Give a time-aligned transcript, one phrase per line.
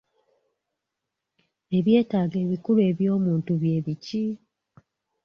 [1.77, 4.25] Ebyetaago ebikulu eby'omuntu bye biki?